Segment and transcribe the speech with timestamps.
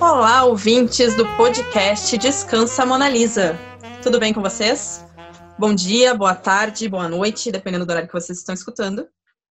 [0.00, 3.58] Olá, ouvintes do podcast Descansa Mona Lisa.
[4.00, 5.04] Tudo bem com vocês?
[5.58, 9.08] Bom dia, boa tarde, boa noite, dependendo do horário que vocês estão escutando.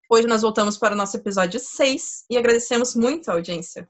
[0.07, 3.89] Hoje nós voltamos para o nosso episódio 6 e agradecemos muito a audiência.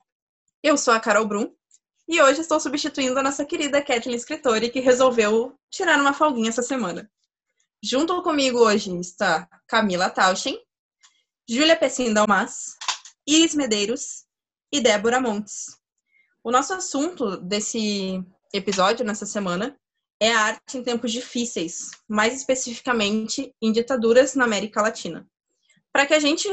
[0.62, 1.52] Eu sou a Carol Brum
[2.06, 6.62] e hoje estou substituindo a nossa querida Kathleen Escritori, que resolveu tirar uma folguinha essa
[6.62, 7.10] semana.
[7.82, 10.56] Junto comigo hoje está Camila Tauschen,
[11.48, 12.76] Júlia Pessin Dalmas,
[13.26, 14.24] Iris Medeiros
[14.72, 15.82] e Débora Montes.
[16.44, 19.74] O nosso assunto desse episódio, nessa semana,
[20.20, 25.26] é a arte em tempos difíceis, mais especificamente em ditaduras na América Latina.
[25.90, 26.46] Para que a gente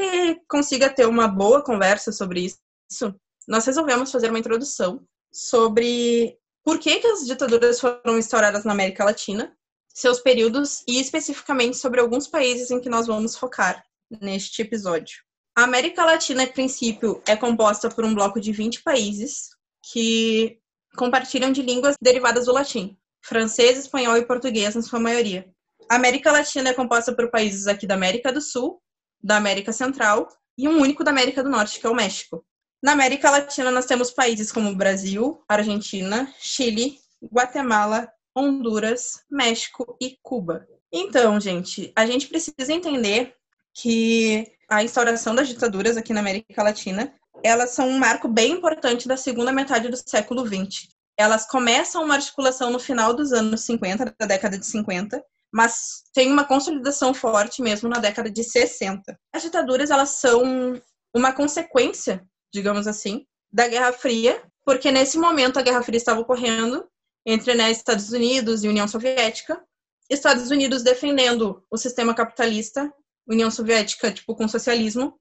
[0.48, 3.14] consiga ter uma boa conversa sobre isso,
[3.46, 9.04] nós resolvemos fazer uma introdução sobre por que, que as ditaduras foram instauradas na América
[9.04, 9.54] Latina
[9.92, 13.84] seus períodos e especificamente sobre alguns países em que nós vamos focar
[14.22, 15.18] neste episódio.
[15.54, 19.50] A América Latina, a princípio, é composta por um bloco de 20 países
[19.82, 20.58] que
[20.96, 25.48] compartilham de línguas derivadas do latim, francês, espanhol e português na sua maioria.
[25.88, 28.80] A América Latina é composta por países aqui da América do Sul,
[29.22, 32.44] da América Central e um único da América do Norte, que é o México.
[32.82, 36.98] Na América Latina, nós temos países como Brasil, Argentina, Chile,
[37.32, 40.66] Guatemala, Honduras, México e Cuba.
[40.92, 43.34] Então, gente, a gente precisa entender
[43.74, 49.08] que a instauração das ditaduras aqui na América Latina, elas são um marco bem importante
[49.08, 50.88] da segunda metade do século XX.
[51.16, 55.22] Elas começam uma articulação no final dos anos 50, da década de 50,
[55.52, 59.18] mas tem uma consolidação forte mesmo na década de 60.
[59.32, 60.80] As ditaduras, elas são
[61.14, 66.88] uma consequência, digamos assim, da Guerra Fria, porque nesse momento a Guerra Fria estava ocorrendo
[67.26, 69.62] entre né, Estados Unidos e União Soviética.
[70.08, 72.92] Estados Unidos defendendo o sistema capitalista,
[73.26, 75.18] União Soviética tipo com socialismo,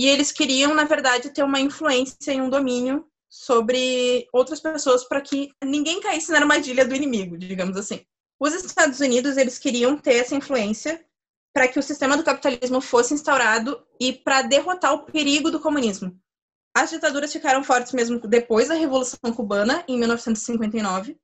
[0.00, 5.20] e eles queriam, na verdade, ter uma influência e um domínio sobre outras pessoas para
[5.20, 8.00] que ninguém caísse na armadilha do inimigo, digamos assim.
[8.40, 11.04] Os Estados Unidos, eles queriam ter essa influência
[11.52, 16.18] para que o sistema do capitalismo fosse instaurado e para derrotar o perigo do comunismo.
[16.74, 21.14] As ditaduras ficaram fortes mesmo depois da Revolução Cubana, em 1959,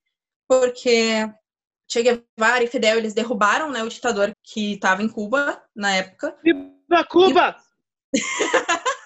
[0.46, 1.26] porque
[1.90, 6.36] Che Guevara e Fidel eles derrubaram né, o ditador que estava em Cuba na época.
[6.44, 7.65] Viva Cuba!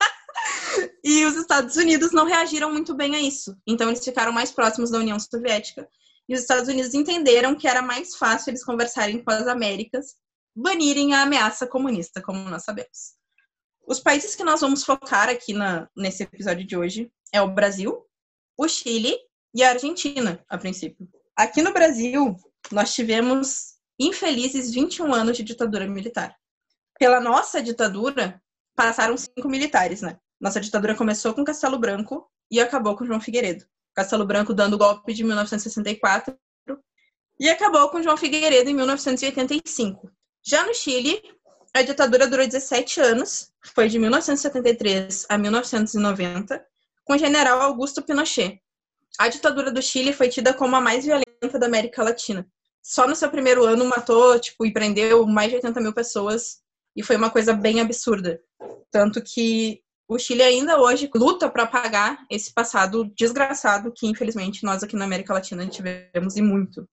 [1.03, 1.25] E...
[1.25, 3.57] os Estados Unidos não reagiram muito bem a isso.
[3.67, 5.89] Então eles ficaram mais próximos da União Soviética.
[6.29, 10.15] E os Estados Unidos entenderam que era mais fácil eles conversarem com as Américas,
[10.55, 13.15] banirem a ameaça comunista, como nós sabemos.
[13.87, 18.07] Os países que nós vamos focar aqui na, nesse episódio de hoje é o Brasil,
[18.57, 19.17] o Chile
[19.55, 21.09] e a Argentina, a princípio.
[21.35, 22.37] Aqui no Brasil,
[22.71, 26.37] nós tivemos infelizes 21 anos de ditadura militar.
[26.99, 28.41] Pela nossa ditadura,
[28.81, 30.17] passaram cinco militares, né?
[30.41, 33.67] Nossa ditadura começou com Castelo Branco e acabou com João Figueiredo.
[33.95, 36.35] Castelo Branco dando o golpe de 1964
[37.39, 40.11] e acabou com João Figueiredo em 1985.
[40.43, 41.21] Já no Chile,
[41.75, 46.65] a ditadura durou 17 anos, foi de 1973 a 1990,
[47.05, 48.63] com o general Augusto Pinochet.
[49.19, 52.51] A ditadura do Chile foi tida como a mais violenta da América Latina.
[52.83, 56.63] Só no seu primeiro ano matou, tipo, e prendeu mais de 80 mil pessoas,
[56.97, 58.41] e foi uma coisa bem absurda.
[58.91, 64.83] Tanto que o Chile ainda hoje luta para apagar esse passado desgraçado que, infelizmente, nós
[64.83, 66.89] aqui na América Latina tivemos e muito.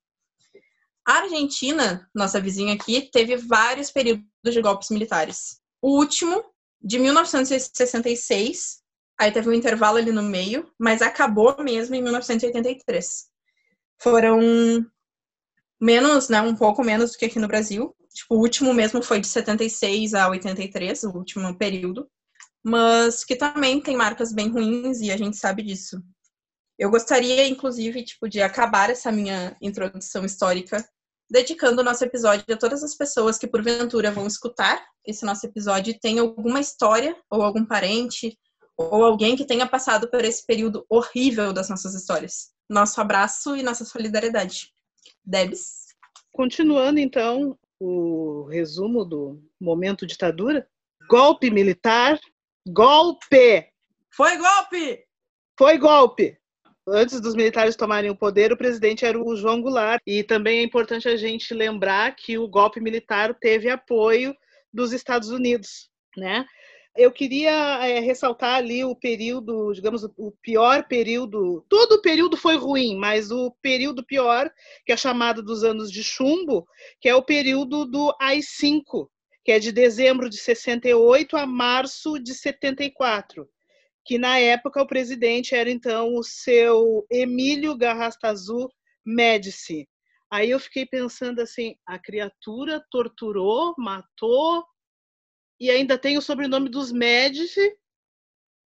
[1.08, 5.60] A Argentina, nossa vizinha aqui, teve vários períodos de golpes militares.
[5.82, 6.44] O último,
[6.82, 8.84] de 1966,
[9.18, 13.26] aí teve um intervalo ali no meio, mas acabou mesmo em 1983.
[14.00, 14.86] Foram
[15.80, 17.96] menos, né, um pouco menos do que aqui no Brasil.
[18.14, 22.10] Tipo, o último mesmo foi de 76 a 83, o último período,
[22.64, 26.02] mas que também tem marcas bem ruins e a gente sabe disso.
[26.78, 30.88] Eu gostaria, inclusive, tipo, de acabar essa minha introdução histórica
[31.30, 35.92] dedicando o nosso episódio a todas as pessoas que porventura vão escutar esse nosso episódio
[35.92, 38.38] e tem alguma história ou algum parente
[38.78, 42.52] ou alguém que tenha passado por esse período horrível das nossas histórias.
[42.70, 44.72] Nosso abraço e nossa solidariedade.
[45.26, 45.96] Debs.
[46.32, 50.68] Continuando então o resumo do momento ditadura,
[51.10, 52.20] golpe militar,
[52.68, 53.68] golpe.
[54.12, 55.06] Foi golpe.
[55.58, 56.40] Foi golpe
[56.88, 60.02] antes dos militares tomarem o poder, o presidente era o João Goulart.
[60.06, 64.36] E também é importante a gente lembrar que o golpe militar teve apoio
[64.74, 66.46] dos Estados Unidos, né?
[66.98, 71.64] Eu queria é, ressaltar ali o período, digamos, o pior período.
[71.70, 74.52] Todo o período foi ruim, mas o período pior,
[74.86, 76.68] que é chamado dos anos de chumbo,
[77.00, 79.08] que é o período do AI-5,
[79.46, 83.48] que é de dezembro de 68 a março de 74
[84.08, 88.70] que na época o presidente era então o seu Emílio Garrastazu
[89.06, 89.86] Médici.
[90.32, 94.66] Aí eu fiquei pensando assim, a criatura torturou, matou
[95.60, 97.76] e ainda tem o sobrenome dos Médici,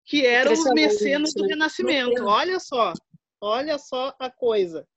[0.05, 1.49] que eram os mecenas do né?
[1.49, 2.25] Renascimento.
[2.25, 2.93] Olha só,
[3.39, 4.87] olha só a coisa.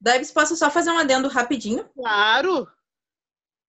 [0.00, 1.88] Davis, posso só fazer um adendo rapidinho?
[1.94, 2.66] Claro.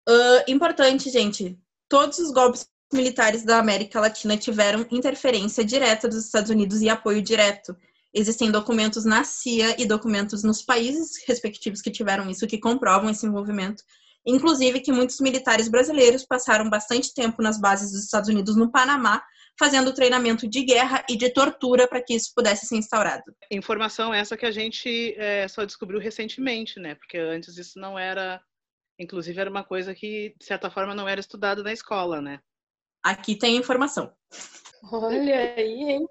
[0.08, 1.60] Uh, importante, gente.
[1.90, 7.22] Todos os golpes militares da América Latina tiveram interferência direta dos Estados Unidos e apoio
[7.22, 7.76] direto.
[8.14, 13.26] Existem documentos na CIA e documentos nos países respectivos que tiveram isso, que comprovam esse
[13.26, 13.84] envolvimento.
[14.26, 19.24] Inclusive que muitos militares brasileiros passaram bastante tempo nas bases dos Estados Unidos no Panamá,
[19.58, 23.24] fazendo treinamento de guerra e de tortura para que isso pudesse ser instaurado.
[23.52, 26.96] Informação essa que a gente é, só descobriu recentemente, né?
[26.96, 28.42] Porque antes isso não era,
[29.00, 32.40] inclusive era uma coisa que de certa forma não era estudada na escola, né?
[33.04, 34.14] Aqui tem informação.
[34.92, 36.08] Olha aí, hein?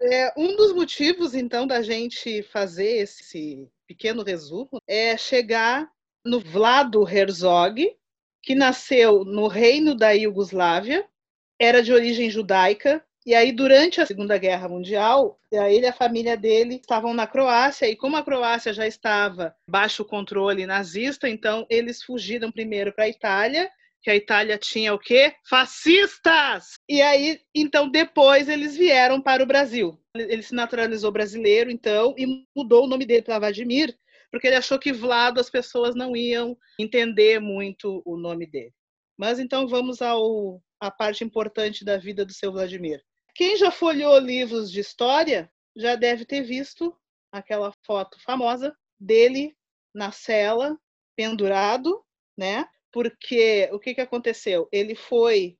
[0.00, 5.90] É, um dos motivos, então, da gente fazer esse pequeno resumo é chegar
[6.28, 7.90] no Vlado Herzog,
[8.42, 11.04] que nasceu no reino da Iugoslávia,
[11.58, 16.36] era de origem judaica, e aí, durante a Segunda Guerra Mundial, ele e a família
[16.36, 22.02] dele estavam na Croácia, e como a Croácia já estava baixo controle nazista, então eles
[22.02, 23.70] fugiram primeiro para a Itália
[24.00, 25.34] que a Itália tinha o quê?
[25.48, 26.78] Fascistas!
[26.88, 30.00] E aí, então, depois eles vieram para o Brasil.
[30.14, 33.94] Ele se naturalizou brasileiro, então, e mudou o nome dele para Vladimir,
[34.30, 38.74] porque ele achou que Vlado as pessoas não iam entender muito o nome dele.
[39.16, 43.02] Mas então vamos ao a parte importante da vida do seu Vladimir.
[43.34, 46.96] Quem já folheou livros de história já deve ter visto
[47.32, 49.56] aquela foto famosa dele
[49.94, 50.78] na cela,
[51.16, 52.00] pendurado,
[52.36, 52.64] né?
[52.92, 54.68] porque o que, que aconteceu?
[54.72, 55.56] Ele foi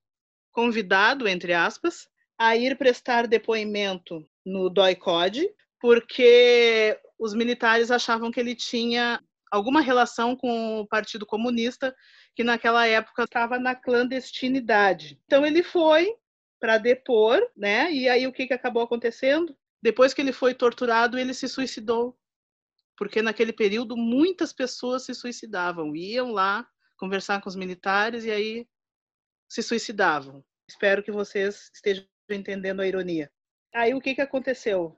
[0.52, 5.48] convidado, entre aspas, a ir prestar depoimento no DOI-CODE,
[5.80, 9.20] porque os militares achavam que ele tinha
[9.50, 11.94] alguma relação com o Partido Comunista,
[12.34, 15.20] que naquela época estava na clandestinidade.
[15.24, 16.14] Então ele foi
[16.60, 17.90] para depor, né?
[17.92, 19.56] E aí o que, que acabou acontecendo?
[19.82, 22.18] Depois que ele foi torturado, ele se suicidou.
[22.96, 26.66] Porque naquele período muitas pessoas se suicidavam, iam lá
[26.96, 28.66] conversar com os militares e aí
[29.48, 30.44] se suicidavam.
[30.68, 33.30] Espero que vocês estejam entendendo a ironia.
[33.72, 34.97] Aí o que, que aconteceu?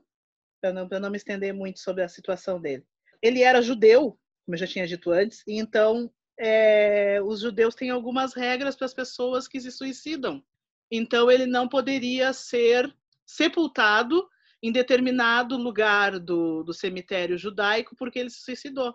[0.61, 2.85] Para não, não me estender muito sobre a situação dele.
[3.23, 7.91] Ele era judeu, como eu já tinha dito antes, e então é, os judeus têm
[7.91, 10.43] algumas regras para as pessoas que se suicidam.
[10.91, 12.93] Então ele não poderia ser
[13.27, 14.29] sepultado
[14.63, 18.95] em determinado lugar do, do cemitério judaico porque ele se suicidou.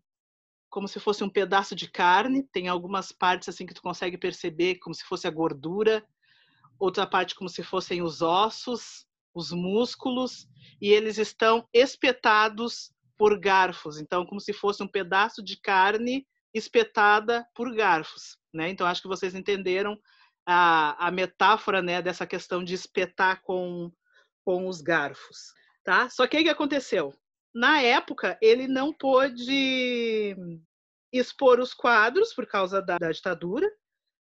[0.70, 4.76] como se fosse um pedaço de carne, tem algumas partes assim que tu consegue perceber
[4.80, 6.06] como se fosse a gordura
[6.80, 10.48] outra parte como se fossem os ossos, os músculos,
[10.82, 17.46] e eles estão espetados por garfos, então como se fosse um pedaço de carne espetada
[17.56, 18.70] por garfos, né?
[18.70, 19.98] Então acho que vocês entenderam
[20.46, 23.92] a, a metáfora, né, dessa questão de espetar com
[24.46, 26.10] com os garfos, tá?
[26.10, 27.14] Só que o que aconteceu?
[27.54, 30.38] Na época ele não pôde
[31.12, 33.70] expor os quadros por causa da, da ditadura,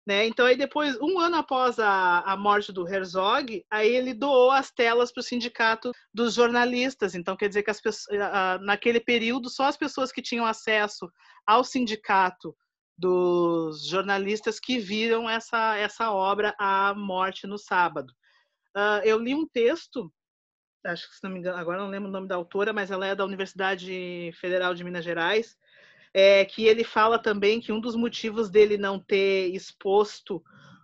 [0.06, 0.28] né?
[0.28, 4.72] Então, aí depois, um ano após a, a morte do Herzog, aí ele doou as
[4.72, 7.16] telas para o sindicato dos jornalistas.
[7.16, 8.20] Então, quer dizer que as pessoas,
[8.62, 11.10] naquele período, só as pessoas que tinham acesso
[11.46, 12.56] ao sindicato
[12.98, 18.14] dos jornalistas que viram essa, essa obra, A Morte no Sábado.
[18.76, 20.12] Uh, eu li um texto,
[20.86, 23.08] acho que se não me engano, agora não lembro o nome da autora, mas ela
[23.08, 25.58] é da Universidade Federal de Minas Gerais,
[26.17, 30.41] é, que ele fala também que um dos motivos dele não ter exposto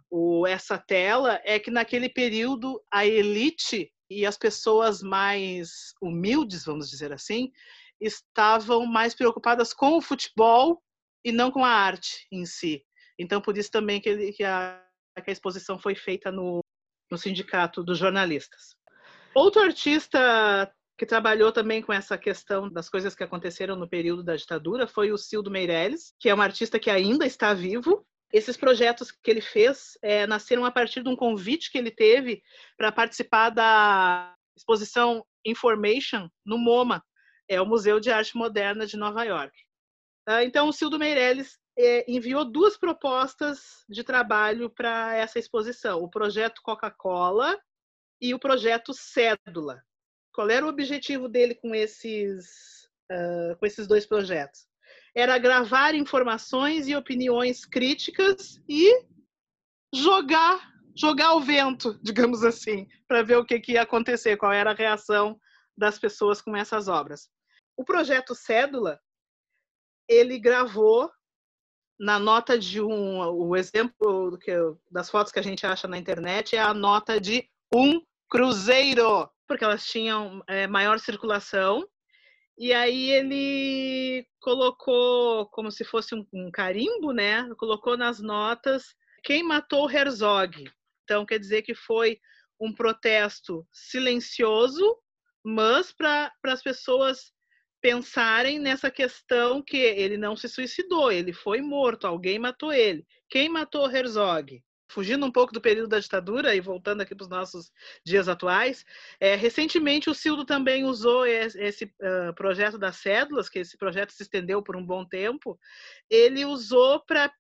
[0.10, 6.90] o, essa tela é que naquele período a elite e as pessoas mais humildes, vamos
[6.90, 7.50] dizer assim,
[7.98, 10.84] estavam mais preocupadas com o futebol
[11.24, 12.84] e não com a arte em si.
[13.18, 14.84] Então, por isso também que, ele, que, a,
[15.24, 16.60] que a exposição foi feita no,
[17.10, 18.76] no Sindicato dos Jornalistas.
[19.34, 20.70] Outro artista
[21.02, 25.12] que trabalhou também com essa questão das coisas que aconteceram no período da ditadura foi
[25.12, 28.06] o Cildo Meirelles, que é um artista que ainda está vivo.
[28.32, 32.44] Esses projetos que ele fez é, nasceram a partir de um convite que ele teve
[32.78, 37.04] para participar da exposição Information no MoMA,
[37.50, 39.58] é o Museu de Arte Moderna de Nova York.
[40.28, 46.12] Ah, então, o Cildo Meirelles é, enviou duas propostas de trabalho para essa exposição: o
[46.12, 47.60] projeto Coca-Cola
[48.22, 49.82] e o projeto Cédula.
[50.34, 54.68] Qual era o objetivo dele com esses, uh, com esses dois projetos?
[55.16, 59.06] Era gravar informações e opiniões críticas e
[59.94, 64.72] jogar jogar ao vento, digamos assim, para ver o que, que ia acontecer, qual era
[64.72, 65.40] a reação
[65.78, 67.30] das pessoas com essas obras.
[67.78, 69.00] O projeto Cédula,
[70.08, 71.10] ele gravou
[72.00, 74.52] na nota de um, o exemplo que,
[74.90, 79.66] das fotos que a gente acha na internet é a nota de um cruzeiro porque
[79.66, 81.86] elas tinham é, maior circulação.
[82.58, 87.50] E aí ele colocou como se fosse um, um carimbo, né?
[87.58, 90.72] Colocou nas notas quem matou Herzog.
[91.04, 92.18] Então quer dizer que foi
[92.58, 94.98] um protesto silencioso,
[95.44, 97.34] mas para as pessoas
[97.82, 103.06] pensarem nessa questão que ele não se suicidou, ele foi morto, alguém matou ele.
[103.30, 104.64] Quem matou Herzog?
[104.92, 107.72] Fugindo um pouco do período da ditadura e voltando aqui para os nossos
[108.06, 108.86] dias atuais,
[109.20, 114.12] é, recentemente o Cildo também usou esse, esse uh, projeto das cédulas, que esse projeto
[114.12, 115.58] se estendeu por um bom tempo,
[116.10, 117.32] ele usou para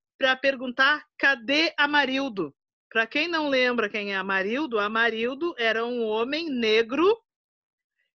[0.41, 2.55] perguntar cadê Amarildo?
[2.89, 7.17] Para quem não lembra quem é Amarildo, Amarildo era um homem negro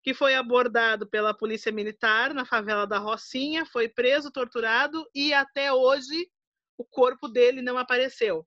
[0.01, 5.74] que foi abordado pela polícia militar na favela da Rocinha, foi preso, torturado e até
[5.74, 6.30] hoje
[6.77, 8.46] o corpo dele não apareceu.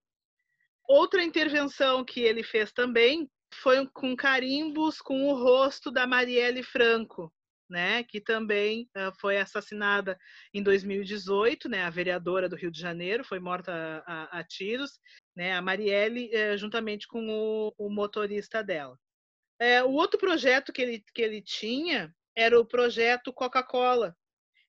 [0.88, 7.30] Outra intervenção que ele fez também foi com carimbos com o rosto da Marielle Franco,
[7.68, 10.18] né, que também uh, foi assassinada
[10.54, 14.99] em 2018, né, a vereadora do Rio de Janeiro foi morta a, a, a tiros,
[15.37, 18.99] né, a Marielle uh, juntamente com o, o motorista dela.
[19.61, 24.16] Uh, o outro projeto que ele, que ele tinha era o projeto Coca-Cola,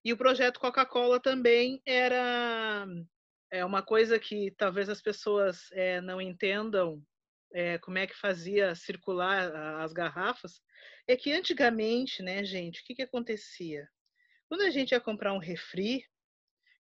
[0.03, 2.85] e o projeto Coca-Cola também era
[3.51, 7.03] é uma coisa que talvez as pessoas é, não entendam
[7.53, 9.51] é, como é que fazia circular
[9.81, 10.61] as garrafas,
[11.07, 13.87] é que antigamente, né, gente, o que, que acontecia?
[14.47, 16.03] Quando a gente ia comprar um refri,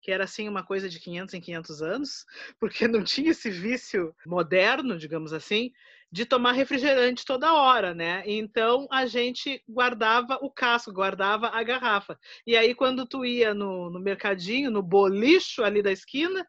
[0.01, 2.25] que era assim uma coisa de 500 em 500 anos,
[2.59, 5.71] porque não tinha esse vício moderno, digamos assim,
[6.11, 8.23] de tomar refrigerante toda hora, né?
[8.25, 12.17] Então a gente guardava o casco, guardava a garrafa.
[12.45, 16.47] E aí quando tu ia no, no mercadinho, no bolicho ali da esquina,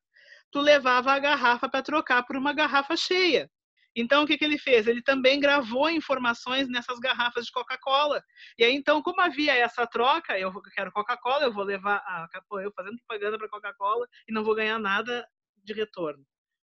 [0.50, 3.50] tu levava a garrafa para trocar por uma garrafa cheia.
[3.97, 4.87] Então, o que, que ele fez?
[4.87, 8.23] Ele também gravou informações nessas garrafas de Coca-Cola.
[8.57, 12.28] E aí, então, como havia essa troca, eu quero Coca-Cola, eu vou levar a
[12.62, 15.26] eu fazendo propaganda para Coca-Cola e não vou ganhar nada
[15.64, 16.25] de retorno.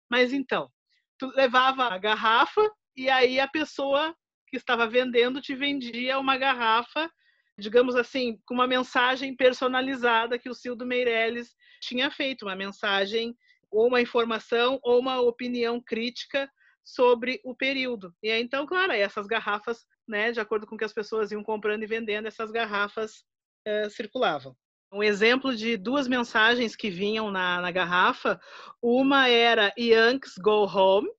[0.09, 0.69] Mas então,
[1.17, 2.61] tu levava a garrafa
[2.95, 4.15] e aí a pessoa
[4.47, 7.09] que estava vendendo te vendia uma garrafa,
[7.57, 13.35] digamos assim, com uma mensagem personalizada que o Cildo Meirelles tinha feito, uma mensagem
[13.75, 16.49] ou uma informação ou uma opinião crítica
[16.83, 18.15] sobre o período.
[18.23, 21.43] E aí, então, claro, essas garrafas, né, de acordo com o que as pessoas iam
[21.43, 23.25] comprando e vendendo, essas garrafas
[23.65, 24.55] é, circulavam.
[24.93, 28.39] Um exemplo de duas mensagens que vinham na, na garrafa,
[28.81, 31.09] uma era Yankees Go Home,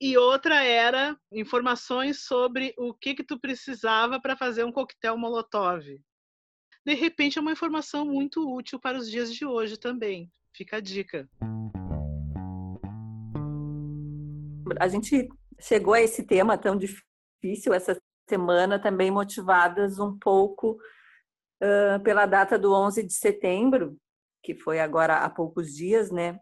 [0.00, 5.82] e outra era informações sobre o que que tu precisava para fazer um coquetel molotov.
[6.84, 10.30] De repente é uma informação muito útil para os dias de hoje também.
[10.56, 11.28] Fica a dica.
[14.80, 15.28] a gente
[15.60, 20.78] chegou a esse tema tão difícil essa semana também motivadas um pouco
[21.62, 23.96] uh, pela data do 11 de setembro,
[24.42, 26.40] que foi agora há poucos dias, né?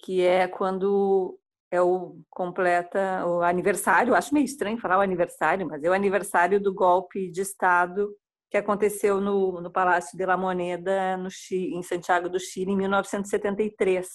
[0.00, 1.38] Que é quando
[1.70, 6.60] é o completa o aniversário, acho meio estranho falar o aniversário, mas é o aniversário
[6.60, 8.14] do golpe de Estado
[8.54, 14.06] que aconteceu no, no Palácio de la Moneda, no em Santiago do Chile, em 1973.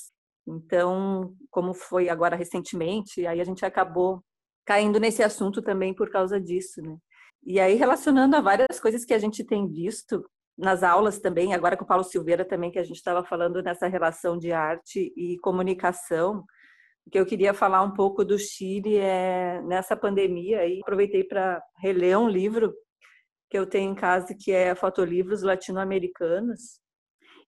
[0.47, 4.23] Então, como foi agora recentemente, aí a gente acabou
[4.65, 6.95] caindo nesse assunto também por causa disso, né?
[7.43, 10.23] E aí, relacionando a várias coisas que a gente tem visto
[10.57, 13.87] nas aulas também, agora com o Paulo Silveira também, que a gente estava falando nessa
[13.87, 16.45] relação de arte e comunicação,
[17.11, 22.19] que eu queria falar um pouco do Chile é nessa pandemia aí aproveitei para reler
[22.19, 22.71] um livro
[23.49, 26.79] que eu tenho em casa que é Fotolivros Latino-Americanos.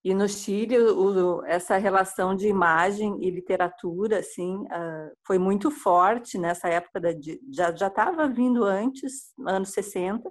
[0.03, 6.39] E no Chile o, essa relação de imagem e literatura assim uh, foi muito forte
[6.39, 7.09] nessa época da,
[7.51, 10.27] já estava vindo antes anos 60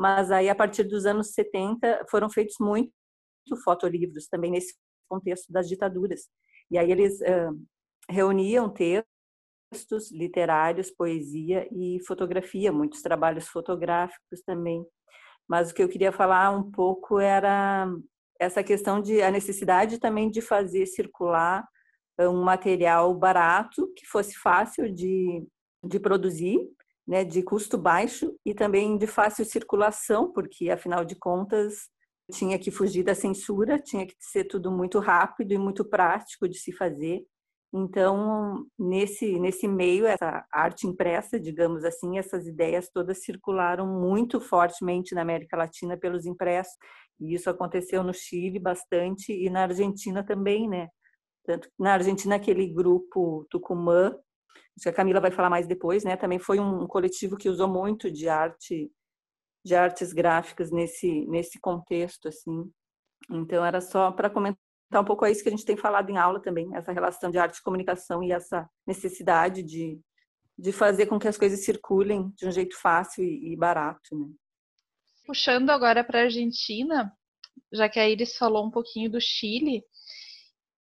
[0.00, 2.90] mas aí a partir dos anos 70 foram feitos muito
[3.62, 4.74] fotolivros também nesse
[5.06, 6.22] contexto das ditaduras.
[6.70, 7.66] E aí eles uh,
[8.08, 9.09] reuniam textos
[10.12, 14.84] literários, poesia e fotografia, muitos trabalhos fotográficos também.
[15.48, 17.88] Mas o que eu queria falar um pouco era
[18.38, 21.66] essa questão de a necessidade também de fazer circular
[22.18, 25.46] um material barato, que fosse fácil de,
[25.82, 26.58] de produzir,
[27.06, 31.88] né, de custo baixo e também de fácil circulação, porque afinal de contas
[32.30, 36.58] tinha que fugir da censura, tinha que ser tudo muito rápido e muito prático de
[36.58, 37.24] se fazer.
[37.72, 45.14] Então, nesse, nesse meio, essa arte impressa, digamos assim, essas ideias todas circularam muito fortemente
[45.14, 46.74] na América Latina pelos impressos.
[47.20, 50.88] E isso aconteceu no Chile bastante e na Argentina também, né?
[51.44, 56.16] Tanto na Argentina, aquele grupo Tucumã, acho que a Camila vai falar mais depois, né?
[56.16, 58.90] Também foi um coletivo que usou muito de arte,
[59.64, 62.68] de artes gráficas nesse, nesse contexto, assim.
[63.30, 66.10] Então, era só para comentar então, um pouco é isso que a gente tem falado
[66.10, 70.00] em aula também, essa relação de arte e comunicação e essa necessidade de,
[70.58, 74.18] de fazer com que as coisas circulem de um jeito fácil e, e barato.
[74.18, 74.26] Né?
[75.24, 77.12] Puxando agora para a Argentina,
[77.72, 79.84] já que a Iris falou um pouquinho do Chile,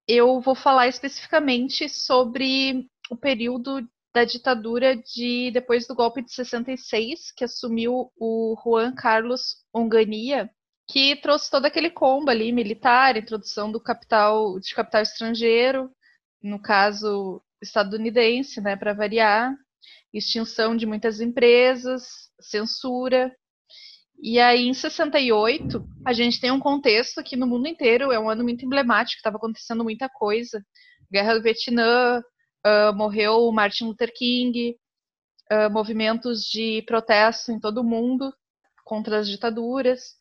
[0.07, 7.31] eu vou falar especificamente sobre o período da ditadura de depois do golpe de 66,
[7.33, 10.51] que assumiu o Juan Carlos Onganía,
[10.88, 15.90] que trouxe todo aquele combo ali militar, introdução do capital de capital estrangeiro,
[16.42, 19.55] no caso estadunidense, né, para variar,
[20.12, 23.35] extinção de muitas empresas, censura.
[24.20, 28.31] E aí em 68, a gente tem um contexto que no mundo inteiro é um
[28.31, 30.64] ano muito emblemático, estava acontecendo muita coisa.
[31.12, 32.20] Guerra do Vietnã,
[32.66, 34.74] uh, morreu Martin Luther King,
[35.53, 38.33] uh, movimentos de protesto em todo o mundo
[38.85, 40.17] contra as ditaduras.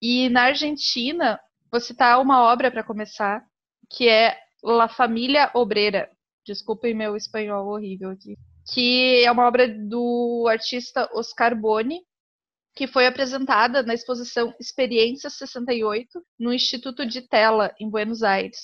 [0.00, 3.44] E na Argentina, vou citar uma obra para começar,
[3.90, 6.08] que é La Família Obreira.
[6.46, 8.36] Desculpem meu espanhol horrível aqui.
[8.72, 12.00] Que é uma obra do artista Oscar Boni,
[12.76, 18.60] que foi apresentada na exposição Experiência 68 no Instituto de Tela, em Buenos Aires.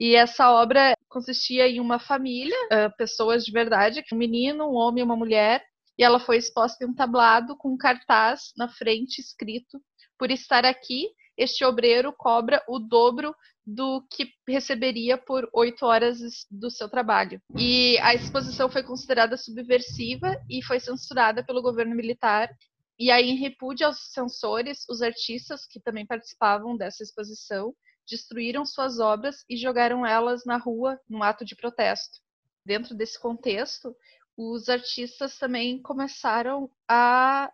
[0.00, 2.56] E essa obra consistia em uma família,
[2.96, 5.62] pessoas de verdade, um menino, um homem e uma mulher,
[5.98, 9.80] e ela foi exposta em um tablado com um cartaz na frente escrito
[10.20, 16.18] por estar aqui, este obreiro cobra o dobro do que receberia por oito horas
[16.50, 17.40] do seu trabalho.
[17.56, 22.54] E a exposição foi considerada subversiva e foi censurada pelo governo militar.
[22.98, 27.74] E aí, em repúdio aos censores, os artistas que também participavam dessa exposição
[28.06, 32.18] destruíram suas obras e jogaram elas na rua num ato de protesto.
[32.66, 33.96] Dentro desse contexto,
[34.36, 37.50] os artistas também começaram a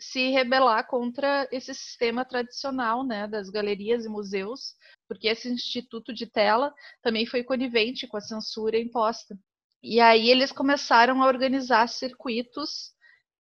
[0.00, 4.74] se rebelar contra esse sistema tradicional né, das galerias e museus,
[5.06, 9.38] porque esse instituto de tela também foi conivente com a censura imposta.
[9.82, 12.92] E aí eles começaram a organizar circuitos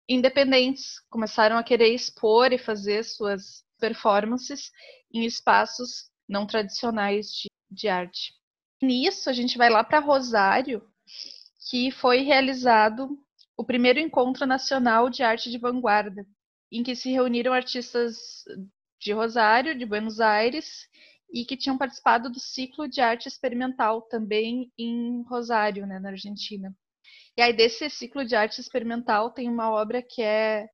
[0.09, 4.71] independentes, começaram a querer expor e fazer suas performances
[5.12, 8.33] em espaços não tradicionais de, de arte.
[8.83, 10.83] Nisso, a gente vai lá para Rosário,
[11.71, 13.18] que foi realizado
[13.57, 16.25] o primeiro encontro nacional de arte de vanguarda,
[16.70, 18.44] em que se reuniram artistas
[19.00, 20.88] de Rosário, de Buenos Aires,
[21.33, 26.74] e que tinham participado do ciclo de arte experimental também em Rosário, né, na Argentina.
[27.37, 30.68] E aí desse ciclo de arte experimental tem uma obra que é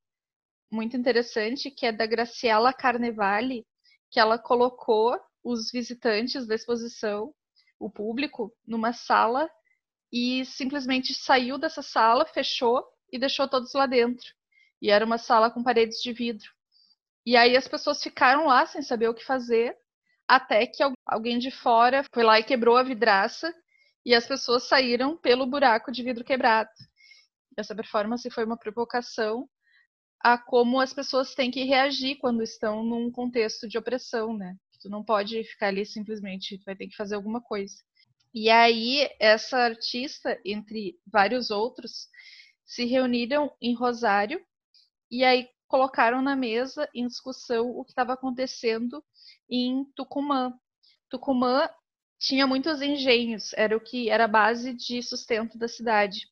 [0.70, 3.66] muito interessante, que é da Graciela Carnevale,
[4.10, 7.34] que ela colocou os visitantes da exposição,
[7.78, 9.50] o público, numa sala
[10.12, 14.24] e simplesmente saiu dessa sala, fechou e deixou todos lá dentro.
[14.84, 16.46] E era uma sala com paredes de vidro.
[17.24, 19.74] E aí as pessoas ficaram lá sem saber o que fazer,
[20.28, 23.50] até que alguém de fora foi lá e quebrou a vidraça
[24.04, 26.68] e as pessoas saíram pelo buraco de vidro quebrado.
[27.56, 29.48] Essa performance foi uma provocação
[30.20, 34.54] a como as pessoas têm que reagir quando estão num contexto de opressão, né?
[34.82, 37.74] Tu não pode ficar ali simplesmente, tu vai ter que fazer alguma coisa.
[38.34, 42.06] E aí essa artista, entre vários outros,
[42.66, 44.44] se reuniram em Rosário
[45.10, 49.02] e aí colocaram na mesa em discussão o que estava acontecendo
[49.48, 50.52] em Tucumã.
[51.08, 51.68] Tucumã
[52.18, 56.26] tinha muitos engenhos, era o que era a base de sustento da cidade.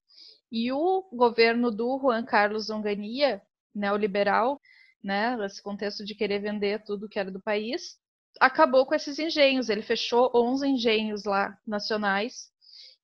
[0.51, 3.43] E o governo do Juan Carlos Onganía,
[3.75, 4.61] neoliberal,
[5.03, 7.99] né, nesse contexto de querer vender tudo que era do país,
[8.41, 9.69] acabou com esses engenhos.
[9.69, 12.51] Ele fechou 11 engenhos lá nacionais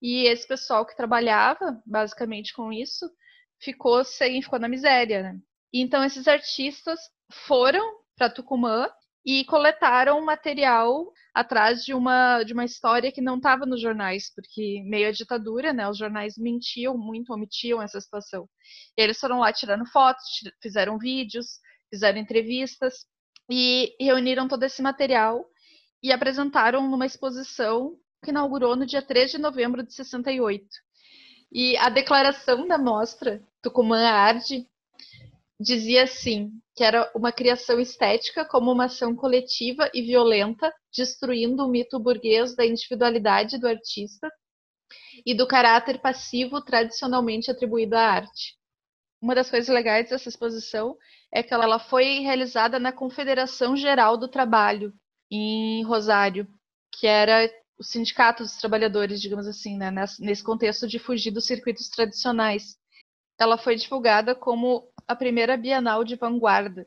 [0.00, 3.10] e esse pessoal que trabalhava basicamente com isso
[3.58, 5.22] ficou sem, ficou na miséria.
[5.22, 5.40] Né?
[5.72, 6.98] Então esses artistas
[7.46, 8.88] foram para Tucumã
[9.24, 14.82] e coletaram material atrás de uma de uma história que não estava nos jornais, porque
[14.86, 18.48] meio a ditadura, né, os jornais mentiam muito, omitiam essa situação.
[18.96, 20.24] E eles foram lá tirando fotos,
[20.62, 21.58] fizeram vídeos,
[21.90, 23.04] fizeram entrevistas
[23.50, 25.44] e reuniram todo esse material
[26.02, 30.64] e apresentaram numa exposição que inaugurou no dia 3 de novembro de 68.
[31.52, 34.66] E a declaração da mostra Tucumã Arde
[35.60, 41.68] dizia assim, que era uma criação estética como uma ação coletiva e violenta, destruindo o
[41.68, 44.30] mito burguês da individualidade do artista
[45.26, 48.56] e do caráter passivo tradicionalmente atribuído à arte.
[49.20, 50.96] Uma das coisas legais dessa exposição
[51.32, 54.92] é que ela foi realizada na Confederação Geral do Trabalho,
[55.30, 56.46] em Rosário,
[56.92, 59.90] que era o sindicato dos trabalhadores, digamos assim, né,
[60.20, 62.77] nesse contexto de fugir dos circuitos tradicionais.
[63.38, 66.86] Ela foi divulgada como a primeira Bienal de Vanguarda.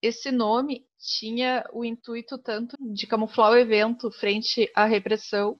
[0.00, 5.58] Esse nome tinha o intuito tanto de camuflar o evento frente à repressão,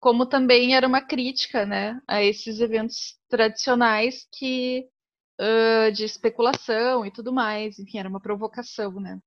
[0.00, 4.86] como também era uma crítica né, a esses eventos tradicionais que
[5.40, 9.18] uh, de especulação e tudo mais, enfim, era uma provocação, né?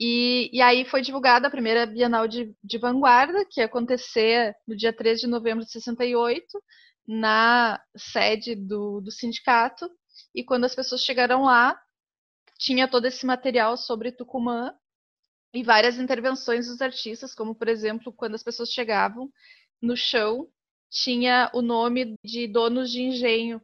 [0.00, 4.76] E, e aí foi divulgada a primeira Bienal de, de Vanguarda, que ia acontecer no
[4.76, 6.44] dia 3 de novembro de 68,
[7.06, 9.90] na sede do, do sindicato,
[10.34, 11.78] e quando as pessoas chegaram lá,
[12.58, 14.74] tinha todo esse material sobre Tucumã
[15.52, 19.30] e várias intervenções dos artistas, como por exemplo, quando as pessoas chegavam
[19.80, 20.48] no chão,
[20.90, 23.60] tinha o nome de donos de engenho.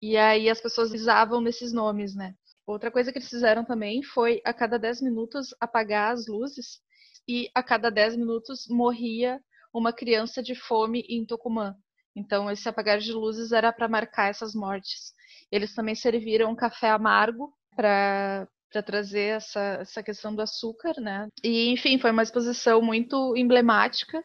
[0.00, 2.34] E aí as pessoas usavam nesses nomes, né?
[2.66, 6.80] Outra coisa que eles fizeram também foi a cada 10 minutos apagar as luzes
[7.28, 9.40] e a cada 10 minutos morria
[9.72, 11.76] uma criança de fome em Tucumã.
[12.14, 15.12] Então esse apagar de luzes era para marcar essas mortes.
[15.50, 18.46] Eles também serviram um café amargo para
[18.84, 21.28] trazer essa, essa questão do açúcar, né?
[21.42, 24.22] E, enfim, foi uma exposição muito emblemática.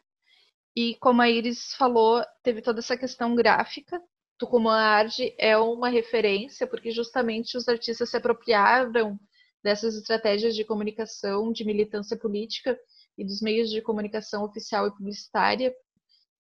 [0.76, 4.00] E, como a Iris falou, teve toda essa questão gráfica.
[4.38, 9.18] Tucumã Arde é uma referência, porque justamente os artistas se apropriaram
[9.64, 12.78] dessas estratégias de comunicação, de militância política
[13.18, 15.74] e dos meios de comunicação oficial e publicitária.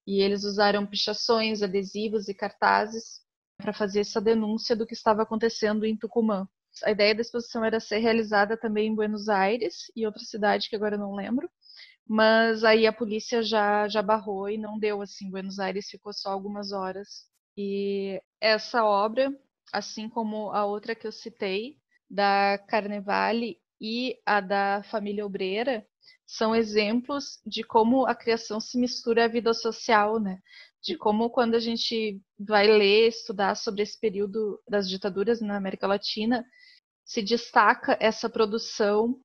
[0.05, 3.21] E eles usaram pichações, adesivos e cartazes
[3.57, 6.47] para fazer essa denúncia do que estava acontecendo em Tucumã.
[6.83, 10.75] A ideia da exposição era ser realizada também em Buenos Aires e outra cidade que
[10.75, 11.49] agora eu não lembro,
[12.07, 15.29] mas aí a polícia já já barrou e não deu assim.
[15.29, 17.25] Buenos Aires ficou só algumas horas.
[17.57, 19.33] E essa obra,
[19.73, 21.77] assim como a outra que eu citei,
[22.09, 25.85] da Carnevale e a da família obreira,
[26.25, 30.39] são exemplos de como a criação se mistura à vida social, né?
[30.85, 35.87] de como quando a gente vai ler, estudar sobre esse período das ditaduras na América
[35.87, 36.45] Latina,
[37.03, 39.19] se destaca essa produção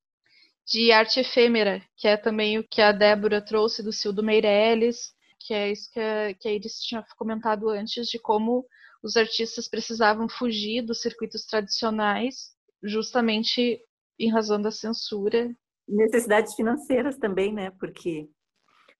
[0.65, 5.53] de arte efêmera, que é também o que a Débora trouxe do Cildo Meirelles, que
[5.53, 8.65] é isso que a, que a Iris tinha comentado antes, de como
[9.03, 13.79] os artistas precisavam fugir dos circuitos tradicionais, justamente
[14.19, 15.55] em razão da censura.
[15.87, 17.71] Necessidades financeiras também, né?
[17.79, 18.29] Porque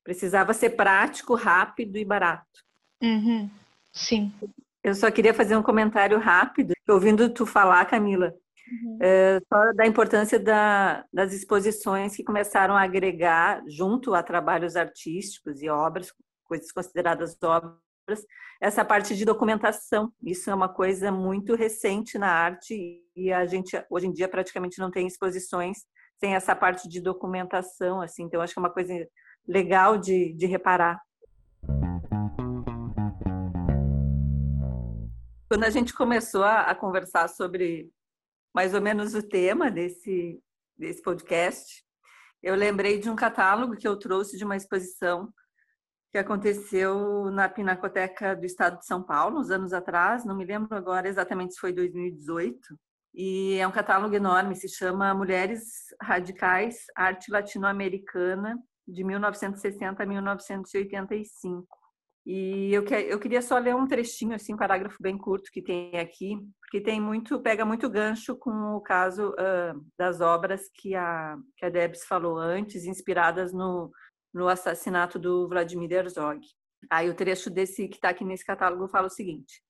[0.04, 2.46] Precisava ser prático, rápido e barato.
[3.02, 3.50] Uhum.
[3.94, 4.34] Sim.
[4.84, 8.34] Eu só queria fazer um comentário rápido, ouvindo tu falar, Camila,
[8.67, 8.98] uhum.
[9.00, 15.62] é, só da importância da, das exposições que começaram a agregar, junto a trabalhos artísticos
[15.62, 16.12] e obras,
[16.46, 18.26] coisas consideradas obras,
[18.60, 20.12] essa parte de documentação.
[20.24, 24.80] Isso é uma coisa muito recente na arte e a gente hoje em dia praticamente
[24.80, 25.86] não tem exposições
[26.23, 28.23] sem essa parte de documentação, assim.
[28.23, 28.93] Então acho que é uma coisa
[29.47, 31.01] legal de, de reparar.
[35.49, 37.91] Quando a gente começou a, a conversar sobre
[38.53, 40.39] mais ou menos o tema desse,
[40.77, 41.84] desse podcast,
[42.43, 45.34] eu lembrei de um catálogo que eu trouxe de uma exposição
[46.12, 50.75] que aconteceu na Pinacoteca do Estado de São Paulo, uns anos atrás, não me lembro
[50.75, 52.77] agora exatamente se foi 2018,
[53.13, 55.62] e é um catálogo enorme, se chama Mulheres
[56.02, 61.67] Radicais, Arte Latino-Americana, de 1960 a 1985.
[62.26, 65.62] E eu, que, eu queria só ler um trechinho, assim, um parágrafo bem curto que
[65.62, 70.93] tem aqui, porque tem muito, pega muito gancho com o caso uh, das obras que
[70.95, 73.91] a, que a Debs falou antes, inspiradas no,
[74.34, 76.39] no assassinato do Vladimir Herzog.
[76.89, 79.62] Aí o trecho desse que está aqui nesse catálogo fala o seguinte: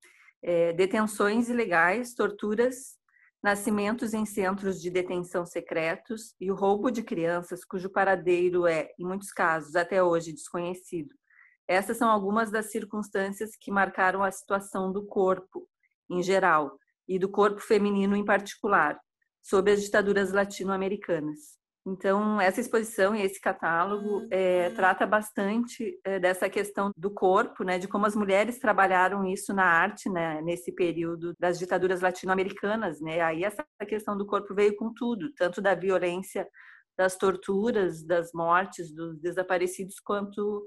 [0.44, 2.98] é, detenções ilegais, torturas,
[3.44, 9.06] nascimentos em centros de detenção secretos e o roubo de crianças cujo paradeiro é, em
[9.06, 11.16] muitos casos, até hoje desconhecido
[11.72, 15.70] essas são algumas das circunstâncias que marcaram a situação do corpo
[16.10, 16.78] em geral
[17.08, 19.00] e do corpo feminino em particular,
[19.42, 21.58] sob as ditaduras latino-americanas.
[21.86, 27.80] Então, essa exposição e esse catálogo é, trata bastante é, dessa questão do corpo, né,
[27.80, 33.20] de como as mulheres trabalharam isso na arte, né, nesse período das ditaduras latino-americanas, né.
[33.22, 36.48] Aí essa questão do corpo veio com tudo, tanto da violência,
[36.96, 40.66] das torturas, das mortes, dos desaparecidos, quanto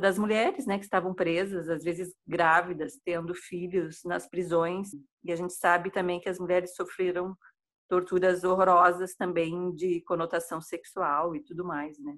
[0.00, 4.88] das mulheres, né, que estavam presas, às vezes grávidas, tendo filhos nas prisões.
[5.22, 7.36] E a gente sabe também que as mulheres sofreram
[7.90, 12.16] torturas horrorosas também de conotação sexual e tudo mais, né?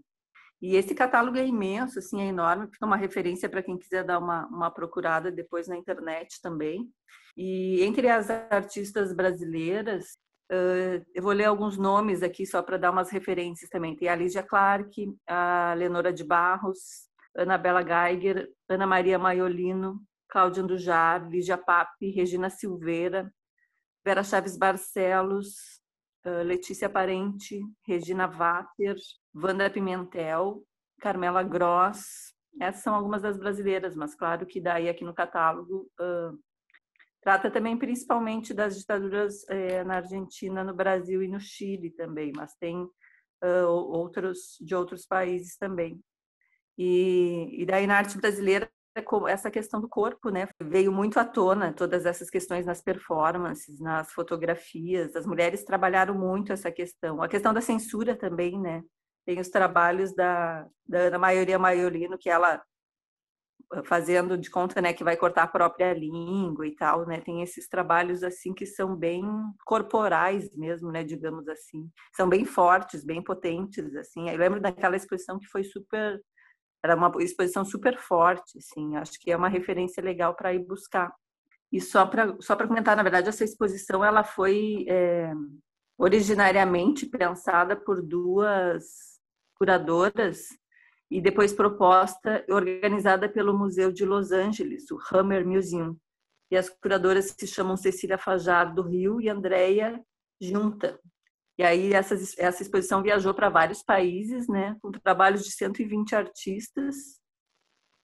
[0.61, 4.19] E esse catálogo é imenso, assim, é enorme, fica uma referência para quem quiser dar
[4.19, 6.89] uma, uma procurada depois na internet também.
[7.37, 10.13] E entre as artistas brasileiras,
[10.53, 13.97] uh, eu vou ler alguns nomes aqui só para dar umas referências também.
[13.97, 14.93] Tem a Lígia Clark,
[15.27, 23.33] a Lenora de Barros, Anabela Geiger, Ana Maria Maiolino, Cláudia Andujar, Lígia Pape, Regina Silveira,
[24.05, 25.81] Vera Chaves Barcelos,
[26.45, 28.97] Letícia Parente, Regina Vater,
[29.35, 30.63] Wanda Pimentel,
[31.01, 32.33] Carmela Gross.
[32.61, 35.91] Essas são algumas das brasileiras, mas claro que daí aqui no catálogo
[37.23, 42.55] trata também principalmente das ditaduras uh, na Argentina, no Brasil e no Chile também, mas
[42.57, 42.87] tem
[43.67, 46.01] outros de outros países também.
[46.79, 48.71] E, e daí na arte brasileira
[49.29, 54.13] essa questão do corpo, né, veio muito à tona, todas essas questões nas performances, nas
[54.13, 58.83] fotografias, as mulheres trabalharam muito essa questão, a questão da censura também, né,
[59.25, 62.63] tem os trabalhos da, da Ana Maioria Maiolino, que ela
[63.85, 67.69] fazendo de conta, né, que vai cortar a própria língua e tal, né, tem esses
[67.69, 69.25] trabalhos, assim, que são bem
[69.65, 75.39] corporais mesmo, né, digamos assim, são bem fortes, bem potentes, assim, eu lembro daquela exposição
[75.39, 76.21] que foi super
[76.83, 81.15] era uma exposição super forte, assim, acho que é uma referência legal para ir buscar.
[81.71, 85.33] E só para só para comentar, na verdade, essa exposição ela foi é,
[85.97, 89.21] originariamente pensada por duas
[89.55, 90.49] curadoras
[91.11, 95.97] e depois proposta e organizada pelo Museu de Los Angeles, o Hammer Museum.
[96.51, 100.03] E as curadoras se chamam Cecília Fajar do Rio e Andrea
[100.41, 100.99] Junta,
[101.59, 106.97] e aí essa, essa exposição viajou para vários países, né, com trabalhos de 120 artistas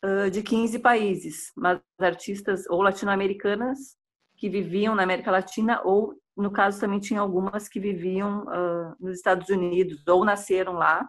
[0.05, 3.97] uh, de 15 países, mas artistas ou latino-americanas
[4.37, 9.17] que viviam na América Latina ou, no caso, também tinha algumas que viviam uh, nos
[9.17, 11.09] Estados Unidos ou nasceram lá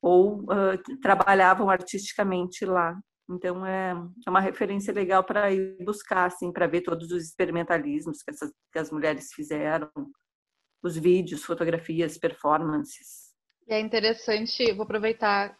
[0.00, 2.98] ou uh, trabalhavam artisticamente lá.
[3.28, 3.90] Então é,
[4.24, 8.52] é uma referência legal para ir buscar, assim, para ver todos os experimentalismos que, essas,
[8.72, 9.90] que as mulheres fizeram,
[10.82, 13.32] os vídeos, fotografias, performances.
[13.68, 15.56] é interessante, vou aproveitar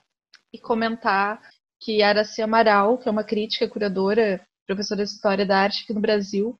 [0.52, 1.40] e comentar
[1.80, 6.00] que Araci Amaral, que é uma crítica curadora, professora de História da Arte aqui no
[6.00, 6.58] Brasil,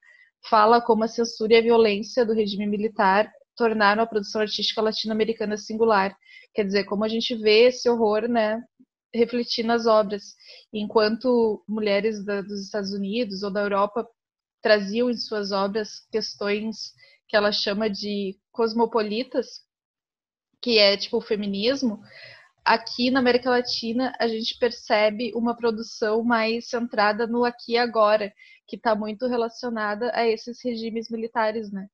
[0.49, 5.57] fala como a censura e a violência do regime militar tornaram a produção artística latino-americana
[5.57, 6.16] singular.
[6.55, 8.62] Quer dizer, como a gente vê esse horror, né,
[9.14, 10.35] refletir nas obras.
[10.73, 14.07] Enquanto mulheres da, dos Estados Unidos ou da Europa
[14.62, 16.92] traziam em suas obras questões
[17.29, 19.65] que ela chama de cosmopolitas,
[20.61, 22.01] que é tipo o feminismo,
[22.65, 28.33] aqui na América Latina a gente percebe uma produção mais centrada no aqui e agora,
[28.67, 31.89] que está muito relacionada a esses regimes militares, né?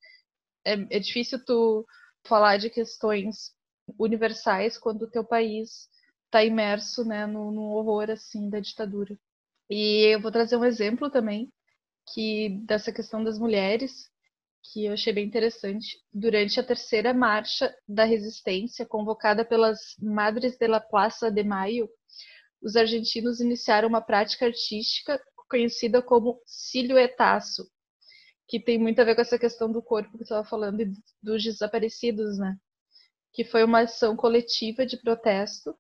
[0.65, 1.87] É, é difícil tu
[2.25, 3.53] falar de questões
[3.99, 5.89] universais quando o teu país
[6.27, 9.19] está imerso, né, no, no horror assim da ditadura.
[9.69, 11.53] E eu vou trazer um exemplo também
[12.15, 14.11] que dessa questão das mulheres
[14.63, 15.99] que eu achei bem interessante.
[16.13, 21.89] Durante a terceira marcha da resistência, convocada pelas Madres de la Plaza de Mayo,
[22.63, 25.21] os argentinos iniciaram uma prática artística
[25.51, 27.69] conhecida como silhuetaço,
[28.49, 31.43] que tem muito a ver com essa questão do corpo que estava falando e dos
[31.43, 32.57] desaparecidos, né?
[33.33, 35.77] Que foi uma ação coletiva de protesto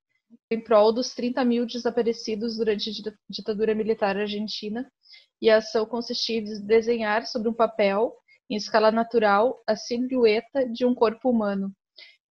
[0.50, 4.90] em prol dos 30 mil desaparecidos durante a ditadura militar argentina.
[5.40, 8.14] E a ação consistia em desenhar sobre um papel,
[8.52, 11.72] em escala natural, a silhueta de um corpo humano.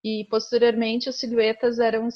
[0.03, 2.07] E, posteriormente, as silhuetas eram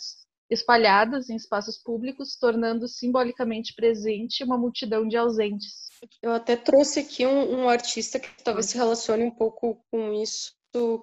[0.47, 5.89] espalhadas em espaços públicos, tornando simbolicamente presente uma multidão de ausentes.
[6.21, 10.53] Eu até trouxe aqui um, um artista que talvez se relacione um pouco com isso,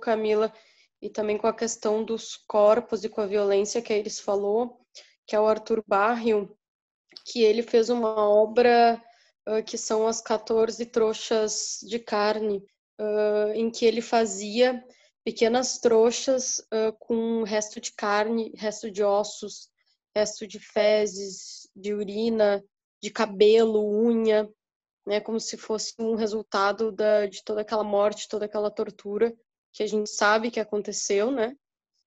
[0.00, 0.52] Camila,
[1.00, 4.78] e também com a questão dos corpos e com a violência que Iris falou,
[5.26, 6.56] que é o Arthur Barrio,
[7.26, 9.02] que ele fez uma obra
[9.48, 12.62] uh, que são as 14 trouxas de carne,
[13.02, 14.82] uh, em que ele fazia
[15.24, 19.68] pequenas trouxas uh, com resto de carne, resto de ossos,
[20.14, 22.62] resto de fezes, de urina,
[23.02, 24.48] de cabelo, unha,
[25.06, 29.34] né, como se fosse um resultado da, de toda aquela morte, toda aquela tortura
[29.72, 31.56] que a gente sabe que aconteceu, né?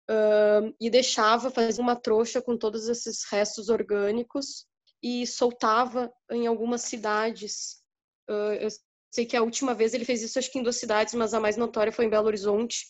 [0.10, 4.68] Uh, e deixava fazer uma trouxa com todos esses restos orgânicos
[5.02, 7.82] e soltava em algumas cidades.
[8.30, 8.68] Uh,
[9.14, 11.40] sei que a última vez ele fez isso, acho que em duas cidades, mas a
[11.40, 12.88] mais notória foi em Belo Horizonte.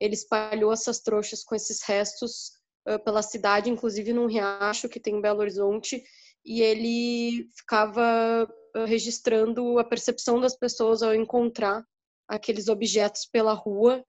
[0.00, 2.50] Ele espalhou essas trouxas com esses restos
[2.88, 6.02] uh, pela cidade, inclusive num riacho que tem em Belo Horizonte,
[6.44, 8.52] e ele ficava
[8.86, 11.84] registrando a percepção das pessoas ao encontrar
[12.28, 14.04] aqueles objetos pela rua.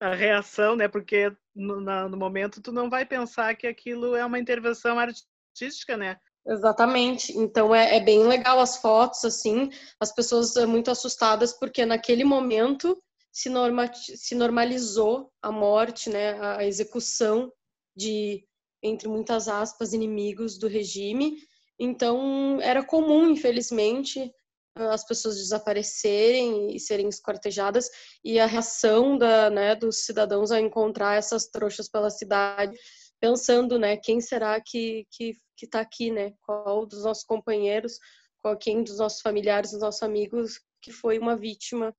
[0.00, 0.88] A reação, né?
[0.88, 5.96] Porque no, na, no momento tu não vai pensar que aquilo é uma intervenção artística,
[5.96, 6.18] né?
[6.48, 7.36] Exatamente.
[7.36, 12.96] Então é, é, bem legal as fotos, assim, as pessoas muito assustadas porque naquele momento
[13.32, 17.52] se, norma, se normalizou a morte, né, a execução
[17.96, 18.44] de,
[18.82, 21.36] entre muitas aspas, inimigos do regime.
[21.78, 24.32] Então era comum, infelizmente,
[24.76, 27.90] as pessoas desaparecerem e serem escortejadas
[28.24, 32.76] e a reação da, né, dos cidadãos a encontrar essas trouxas pela cidade,
[33.20, 36.34] pensando, né, quem será que que que está aqui, né?
[36.42, 37.98] Qual dos nossos companheiros,
[38.38, 41.96] qual quem dos nossos familiares, dos nossos amigos que foi uma vítima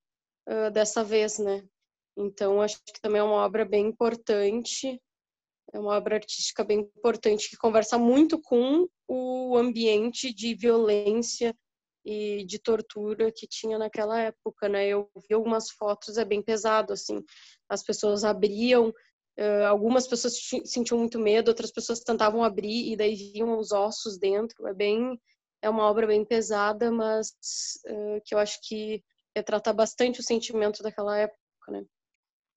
[0.47, 1.67] uh, dessa vez, né?
[2.15, 5.01] Então acho que também é uma obra bem importante,
[5.73, 11.56] é uma obra artística bem importante que conversa muito com o ambiente de violência
[12.06, 14.88] e de tortura que tinha naquela época, né?
[14.88, 17.21] Eu vi algumas fotos, é bem pesado, assim.
[17.67, 18.93] As pessoas abriam,
[19.39, 20.34] uh, algumas pessoas
[20.65, 24.67] sentiam muito medo, outras pessoas tentavam abrir e daí viam os ossos dentro.
[24.67, 25.19] É bem,
[25.62, 27.30] é uma obra bem pesada, mas
[27.89, 29.04] uh, que eu acho que
[29.36, 31.38] retrata bastante o sentimento daquela época,
[31.69, 31.84] né?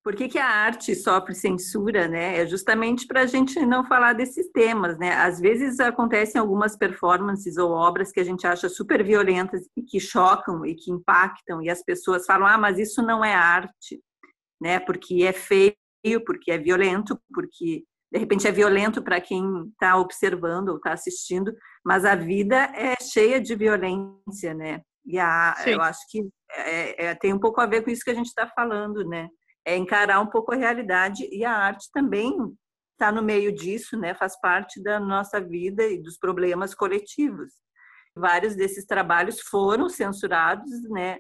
[0.02, 2.38] Por que, que, a arte sofre censura, né?
[2.38, 5.12] É justamente para a gente não falar desses temas, né?
[5.12, 10.00] Às vezes acontecem algumas performances ou obras que a gente acha super violentas e que
[10.00, 14.00] chocam e que impactam, e as pessoas falam, ah, mas isso não é arte,
[14.58, 14.80] né?
[14.80, 15.74] Porque é feio,
[16.24, 21.54] porque é violento, porque de repente é violento para quem está observando ou está assistindo,
[21.84, 24.80] mas a vida é cheia de violência, né?
[25.04, 28.10] E a, eu acho que é, é, tem um pouco a ver com isso que
[28.10, 29.28] a gente está falando, né?
[29.64, 32.34] é encarar um pouco a realidade e a arte também
[32.92, 34.14] está no meio disso, né?
[34.14, 37.52] Faz parte da nossa vida e dos problemas coletivos.
[38.14, 41.18] Vários desses trabalhos foram censurados, né?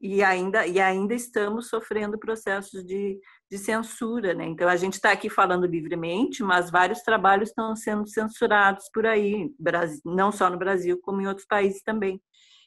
[0.00, 3.18] E ainda e ainda estamos sofrendo processos de,
[3.50, 4.46] de censura, né?
[4.46, 9.50] Então a gente está aqui falando livremente, mas vários trabalhos estão sendo censurados por aí,
[10.04, 12.20] não só no Brasil como em outros países também.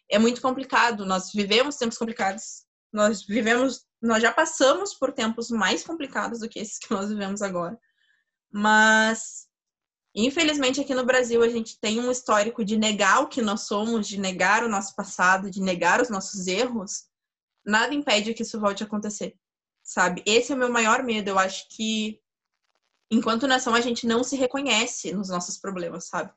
[0.10, 1.06] É muito complicado.
[1.06, 2.65] Nós vivemos tempos complicados.
[2.91, 7.41] Nós vivemos nós já passamos por tempos mais complicados do que esses que nós vivemos
[7.41, 7.78] agora.
[8.52, 9.48] Mas,
[10.15, 14.08] infelizmente, aqui no Brasil, a gente tem um histórico de negar o que nós somos,
[14.08, 17.11] de negar o nosso passado, de negar os nossos erros.
[17.65, 19.36] Nada impede que isso volte a acontecer,
[19.84, 20.24] sabe?
[20.26, 21.30] Esse é o meu maior medo.
[21.30, 22.19] Eu acho que,
[23.10, 26.32] enquanto nação, a gente não se reconhece nos nossos problemas, sabe?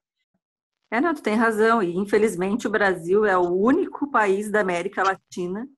[0.91, 1.83] É, não, tu tem razão.
[1.83, 5.69] E, infelizmente, o Brasil é o único país da América Latina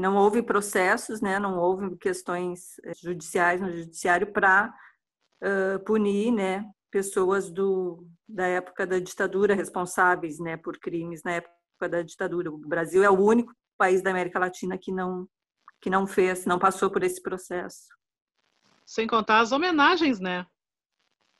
[0.00, 4.74] não houve processos, né, não houve questões eh, judiciais no judiciário para
[5.42, 11.88] uh, punir, né, pessoas do, da época da ditadura responsáveis, né, por crimes na época
[11.88, 12.50] da ditadura.
[12.50, 15.26] O Brasil é o único país da América Latina que não
[15.80, 17.88] que não fez, não passou por esse processo.
[18.84, 20.46] Sem contar as homenagens, né?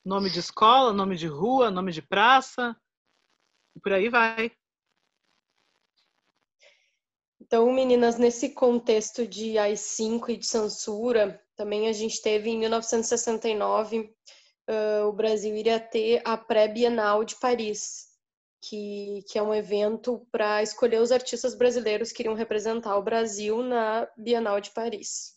[0.03, 2.75] Nome de escola, nome de rua, nome de praça,
[3.75, 4.51] e por aí vai.
[7.39, 14.11] Então, meninas, nesse contexto de AI-5 e de censura, também a gente teve em 1969
[14.67, 18.10] uh, o Brasil iria ter a pré-bienal de Paris.
[18.61, 23.63] Que, que é um evento para escolher os artistas brasileiros que iriam representar o Brasil
[23.63, 25.33] na Bienal de Paris.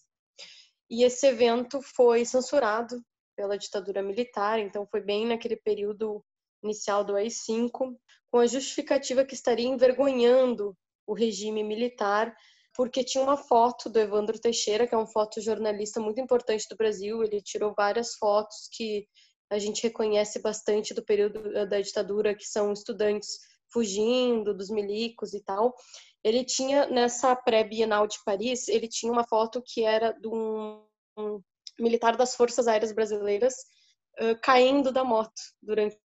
[0.91, 3.03] E esse evento foi censurado
[3.35, 6.22] pela ditadura militar, então foi bem naquele período
[6.62, 7.97] inicial do AI-5,
[8.31, 12.35] com a justificativa que estaria envergonhando o regime militar,
[12.75, 17.22] porque tinha uma foto do Evandro Teixeira, que é um fotojornalista muito importante do Brasil,
[17.22, 19.07] ele tirou várias fotos que
[19.51, 23.38] a gente reconhece bastante do período eh, da ditadura, que são estudantes
[23.72, 25.74] fugindo dos milicos e tal.
[26.22, 30.82] Ele tinha, nessa pré-bienal de Paris, ele tinha uma foto que era de um,
[31.18, 31.42] um
[31.78, 33.55] militar das Forças Aéreas Brasileiras
[34.20, 35.99] uh, caindo da moto durante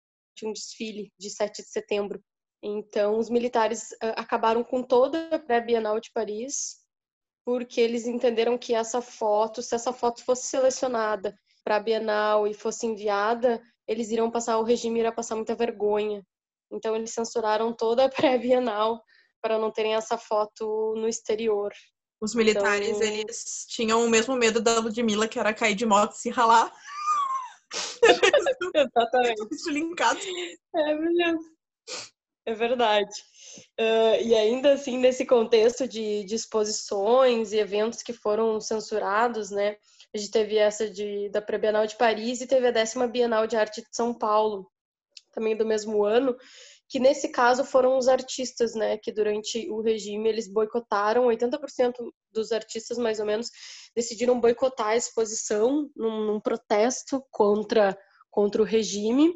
[0.44, 2.22] um desfile de 7 de setembro.
[2.62, 6.80] Então, os militares uh, acabaram com toda a pré-bienal de Paris,
[7.46, 11.38] porque eles entenderam que essa foto, se essa foto fosse selecionada
[11.70, 16.26] para a Bienal e fosse enviada, eles iriam passar, o regime iria passar muita vergonha.
[16.72, 19.00] Então eles censuraram toda a pré-Bienal
[19.40, 21.72] para não terem essa foto no exterior.
[22.20, 23.04] Os militares, então...
[23.04, 26.74] eles tinham o mesmo medo da Ludmilla, que era cair de moto e se ralar.
[28.76, 29.42] Exatamente.
[30.76, 33.14] É, é verdade.
[33.80, 39.78] Uh, e ainda assim, nesse contexto de, de exposições e eventos que foram censurados, né?
[40.14, 43.56] A gente teve essa de, da Pré-Bienal de Paris e teve a décima Bienal de
[43.56, 44.70] Arte de São Paulo,
[45.32, 46.36] também do mesmo ano,
[46.88, 51.94] que nesse caso foram os artistas, né, que durante o regime eles boicotaram, 80%
[52.32, 53.52] dos artistas mais ou menos
[53.96, 57.96] decidiram boicotar a exposição num, num protesto contra
[58.30, 59.34] contra o regime.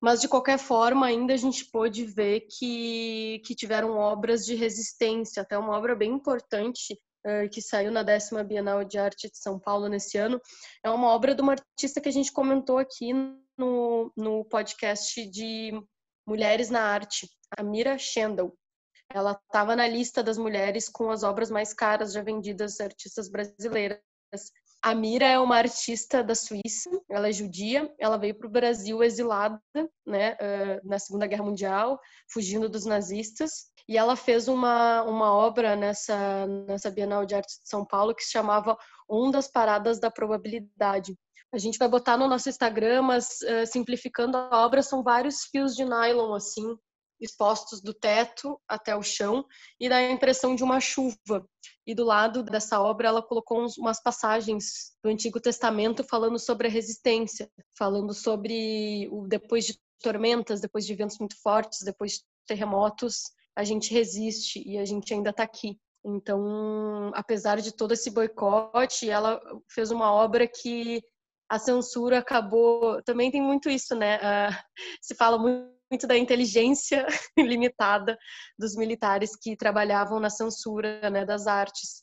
[0.00, 5.42] Mas de qualquer forma, ainda a gente pôde ver que, que tiveram obras de resistência,
[5.42, 6.98] até uma obra bem importante
[7.52, 10.40] que saiu na décima Bienal de Arte de São Paulo nesse ano,
[10.82, 13.12] é uma obra de uma artista que a gente comentou aqui
[13.56, 15.72] no, no podcast de
[16.26, 18.56] Mulheres na Arte, a Mira Schendel.
[19.12, 24.00] Ela estava na lista das mulheres com as obras mais caras já vendidas artistas brasileiras.
[24.82, 29.00] A Mira é uma artista da Suíça, ela é judia, ela veio para o Brasil
[29.00, 29.60] exilada,
[30.04, 30.36] né,
[30.82, 36.90] na Segunda Guerra Mundial, fugindo dos nazistas, e ela fez uma, uma obra nessa, nessa
[36.90, 38.76] Bienal de Arte de São Paulo que se chamava
[39.08, 41.16] Ondas Paradas da Probabilidade.
[41.54, 45.76] A gente vai botar no nosso Instagram, mas uh, simplificando a obra, são vários fios
[45.76, 46.76] de nylon, assim,
[47.22, 49.46] expostos do teto até o chão
[49.78, 51.46] e dá a impressão de uma chuva.
[51.86, 56.66] E do lado dessa obra ela colocou uns, umas passagens do Antigo Testamento falando sobre
[56.66, 62.20] a resistência, falando sobre o depois de tormentas, depois de ventos muito fortes, depois de
[62.46, 65.78] terremotos, a gente resiste e a gente ainda está aqui.
[66.04, 71.00] Então, apesar de todo esse boicote, ela fez uma obra que
[71.48, 73.02] a censura acabou.
[73.02, 74.16] Também tem muito isso, né?
[74.16, 74.54] Uh,
[75.00, 75.70] se fala muito
[76.06, 77.06] da inteligência
[77.38, 78.18] limitada
[78.58, 82.02] dos militares que trabalhavam na censura né, das artes.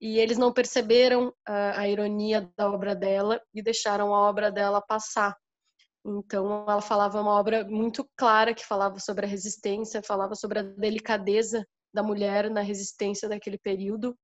[0.00, 4.80] E eles não perceberam uh, a ironia da obra dela e deixaram a obra dela
[4.80, 5.36] passar.
[6.06, 10.62] Então, ela falava uma obra muito clara que falava sobre a resistência, falava sobre a
[10.62, 14.16] delicadeza da mulher na resistência daquele período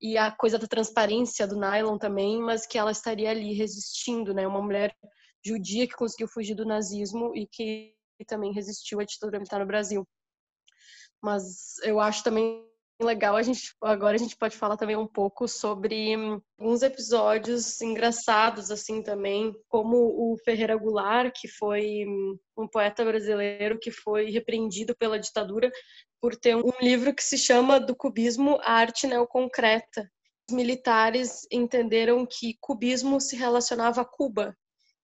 [0.00, 4.46] e a coisa da transparência do nylon também, mas que ela estaria ali resistindo, né?
[4.46, 4.94] Uma mulher
[5.44, 7.94] judia que conseguiu fugir do nazismo e que
[8.24, 10.06] também resistiu à ditadura militar no Brasil.
[11.22, 12.66] Mas eu acho também
[13.02, 17.80] legal a gente agora a gente pode falar também um pouco sobre hum, alguns episódios
[17.82, 24.30] engraçados assim também como o Ferreira Goulart que foi hum, um poeta brasileiro que foi
[24.30, 25.70] repreendido pela ditadura
[26.20, 30.10] por ter um livro que se chama do cubismo a arte neoconcreta
[30.48, 34.56] os militares entenderam que cubismo se relacionava a Cuba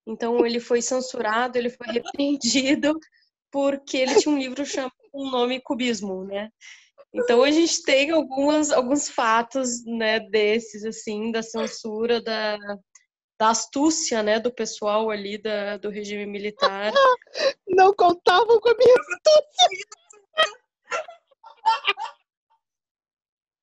[0.06, 2.98] então ele foi censurado ele foi repreendido
[3.50, 6.50] porque ele tinha um livro chamado um nome cubismo né
[7.14, 12.56] então a gente tem algumas, alguns fatos né, desses, assim, da censura, da,
[13.38, 16.90] da astúcia né, do pessoal ali da, do regime militar.
[17.68, 19.88] Não contavam com a minha astúcia!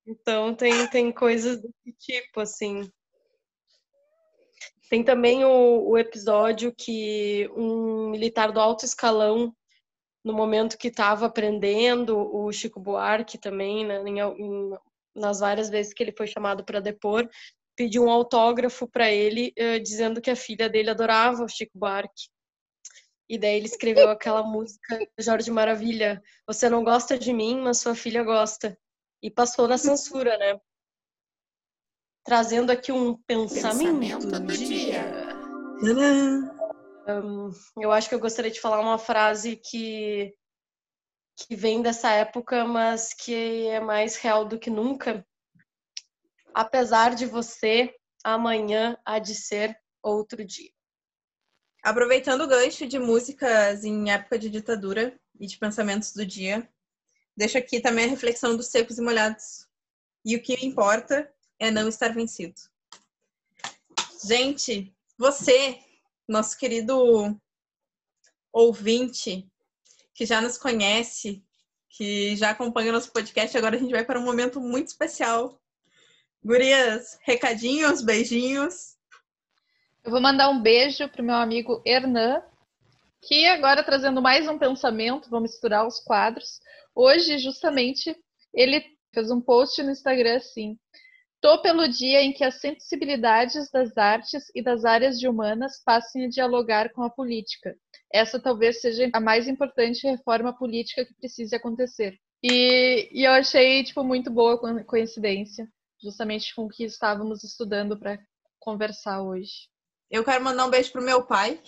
[0.06, 2.90] Então tem, tem coisas desse tipo, assim.
[4.90, 9.54] Tem também o, o episódio que um militar do alto escalão
[10.24, 14.70] no momento que estava aprendendo, o Chico Buarque também, né, em, em,
[15.14, 17.28] nas várias vezes que ele foi chamado para depor,
[17.76, 22.28] pediu um autógrafo para ele, uh, dizendo que a filha dele adorava o Chico Buarque.
[23.28, 27.94] E daí ele escreveu aquela música Jorge Maravilha, você não gosta de mim, mas sua
[27.94, 28.76] filha gosta.
[29.22, 30.60] E passou na censura, né?
[32.24, 35.02] Trazendo aqui um pensamento, pensamento do dia.
[35.82, 36.60] dia.
[37.08, 40.34] Um, eu acho que eu gostaria de falar uma frase que
[41.36, 45.26] que vem dessa época, mas que é mais real do que nunca.
[46.52, 50.70] Apesar de você, amanhã há de ser outro dia.
[51.82, 56.68] Aproveitando o gancho de músicas em época de ditadura e de pensamentos do dia,
[57.34, 59.66] deixo aqui também a reflexão dos secos e molhados.
[60.24, 62.54] E o que importa é não estar vencido.
[64.26, 65.78] Gente, você,
[66.26, 67.38] nosso querido
[68.52, 69.46] ouvinte,
[70.14, 71.44] que já nos conhece,
[71.90, 75.60] que já acompanha nosso podcast, agora a gente vai para um momento muito especial.
[76.42, 78.96] Gurias, recadinhos, beijinhos.
[80.02, 82.42] Eu vou mandar um beijo pro meu amigo Hernan,
[83.20, 86.60] que agora trazendo mais um pensamento, vou misturar os quadros.
[86.94, 88.16] Hoje, justamente,
[88.54, 88.82] ele
[89.12, 90.78] fez um post no Instagram assim:
[91.40, 96.26] Tô pelo dia em que as sensibilidades das artes e das áreas de humanas passem
[96.26, 97.74] a dialogar com a política.
[98.12, 102.18] Essa talvez seja a mais importante reforma política que precise acontecer.
[102.42, 105.66] E, e eu achei tipo muito boa coincidência,
[106.02, 108.18] justamente com o que estávamos estudando para
[108.58, 109.68] conversar hoje.
[110.10, 111.58] Eu quero mandar um beijo pro meu pai.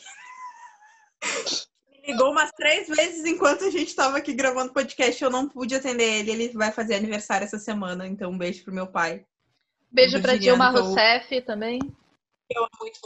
[2.07, 5.23] ligou umas três vezes enquanto a gente estava aqui gravando podcast.
[5.23, 6.31] Eu não pude atender ele.
[6.31, 9.25] Ele vai fazer aniversário essa semana, então um beijo pro meu pai.
[9.93, 11.79] Beijo para Dilma Rousseff também.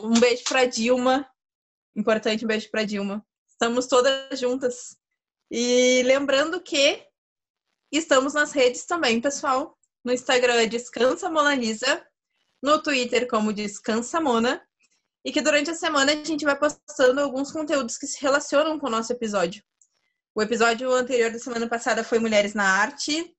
[0.01, 1.29] Um beijo para Dilma.
[1.97, 3.27] Importante, um beijo para Dilma.
[3.49, 4.97] Estamos todas juntas.
[5.51, 7.05] E lembrando que
[7.91, 9.77] estamos nas redes também, pessoal.
[10.05, 12.07] No Instagram é Descansa Mona Lisa,
[12.63, 14.65] no Twitter como Descansa Mona,
[15.25, 18.87] e que durante a semana a gente vai postando alguns conteúdos que se relacionam com
[18.87, 19.61] o nosso episódio.
[20.33, 23.35] O episódio anterior da semana passada foi Mulheres na Arte.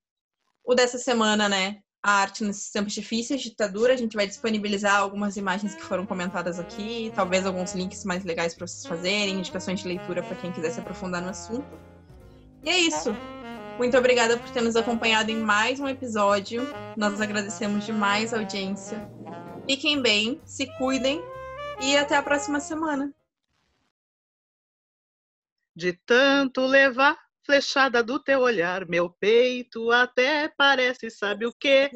[0.65, 3.93] O dessa semana, né, a arte nesses tempos difíceis ditadura.
[3.93, 8.55] A gente vai disponibilizar algumas imagens que foram comentadas aqui, talvez alguns links mais legais
[8.55, 11.67] para vocês fazerem, indicações de leitura para quem quiser se aprofundar no assunto.
[12.63, 13.13] E é isso.
[13.77, 16.63] Muito obrigada por ter nos acompanhado em mais um episódio.
[16.95, 19.05] Nós agradecemos demais a audiência.
[19.69, 21.21] Fiquem bem, se cuidem
[21.81, 23.13] e até a próxima semana.
[25.75, 31.89] De tanto levar flechada do teu olhar, meu peito até parece, sabe o quê?